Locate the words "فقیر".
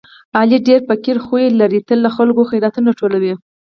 0.89-1.17